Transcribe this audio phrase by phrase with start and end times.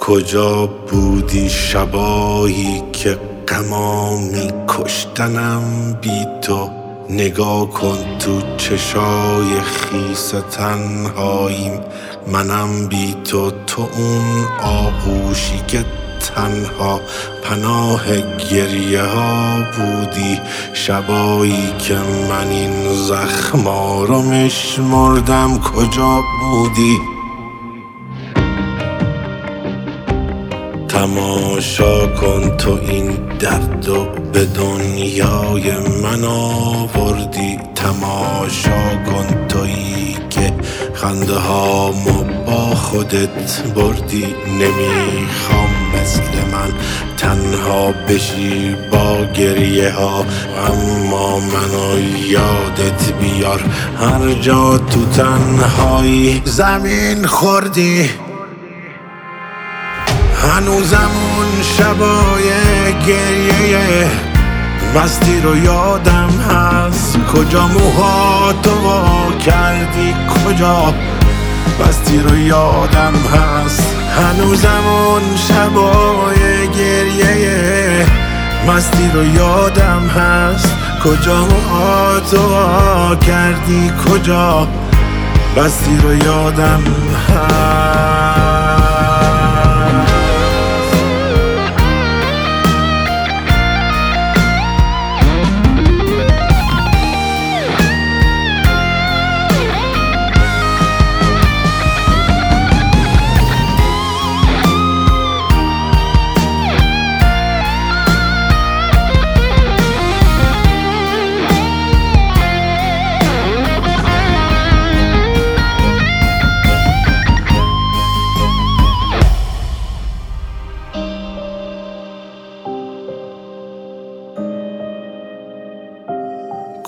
[0.00, 5.62] کجا بودی شبایی که غمامی کشتنم
[6.00, 6.70] بی تو؟
[7.10, 11.80] نگاه کن تو چشای خیس تنهاییم.
[12.32, 15.84] منم بی تو تو اون آغوشی که
[16.34, 17.00] تنها
[17.44, 18.16] پناه
[18.50, 20.40] گریه ها بودی.
[20.72, 21.94] شبایی که
[22.30, 27.19] من این زخما رو مشمردم کجا بودی؟
[31.00, 37.58] تماشا کن تو این درد و به دنیای من آوردی.
[37.74, 40.52] تماشا کن تویی که
[40.94, 44.26] خنده هامو با خودت بردی.
[44.46, 46.72] نمی‌خوام مثل من
[47.16, 50.24] تنها بشی با گریه ها.
[50.68, 53.60] اما منو یادت بیار.
[54.00, 58.10] هر جا تو تنهایی زمین خوردی.
[60.42, 62.50] هنوزم اون شبای
[63.06, 64.08] گریه.
[64.94, 67.18] مستی رو یادم هست.
[67.34, 68.70] کجا موها تو
[69.38, 70.94] کردی کجا؟
[71.80, 73.94] بستی رو یادم هست.
[74.16, 78.06] هنوزم اون شبای گریه.
[78.68, 80.74] مستی رو یادم هست.
[81.04, 84.68] کجا موها تو کردی کجا؟
[85.56, 86.82] بستی رو یادم
[87.28, 88.59] هست.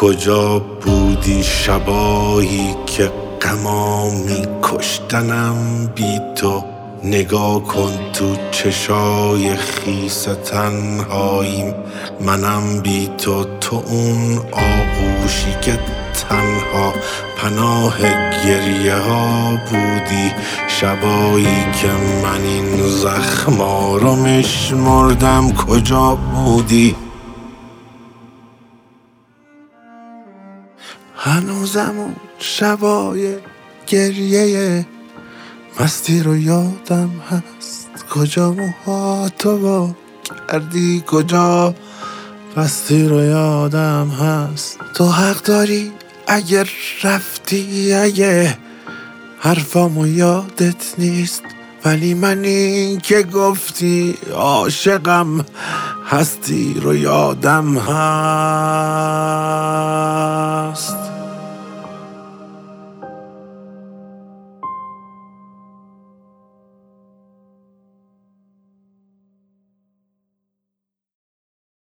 [0.00, 6.64] کجا بودی شبایی که غمامی کشتنم بی تو؟
[7.04, 11.74] نگاه کن تو چشای خیس تنهاییم.
[12.20, 15.78] منم بی تو تو اون آغوشی که
[16.28, 16.92] تنها
[17.36, 17.98] پناه
[18.46, 20.32] گریه ها بودی.
[20.68, 21.88] شبایی که
[22.22, 27.07] من این زخما رو مشمردم کجا بودی؟
[31.28, 33.36] هنوزم اون شبای
[33.86, 34.86] گریه
[35.80, 37.88] مستی رو یادم هست.
[38.10, 39.94] کجا موها تو با
[40.48, 41.74] کردی؟ کجا
[42.56, 45.92] بستی رو یادم هست؟ تو حق داری
[46.26, 46.68] اگر
[47.02, 48.58] رفتی؟ اگه
[49.40, 51.42] حرفامو یادت نیست.
[51.84, 55.44] ولی من این که گفتی عاشقم
[56.08, 58.97] هستی رو یادم هست.